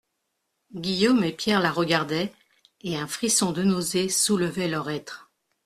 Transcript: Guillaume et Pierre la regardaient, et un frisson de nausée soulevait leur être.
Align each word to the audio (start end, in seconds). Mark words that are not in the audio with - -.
Guillaume 0.73 1.23
et 1.23 1.31
Pierre 1.31 1.61
la 1.61 1.71
regardaient, 1.71 2.33
et 2.81 2.97
un 2.97 3.05
frisson 3.05 3.51
de 3.51 3.61
nausée 3.61 4.09
soulevait 4.09 4.67
leur 4.67 4.89
être. 4.89 5.29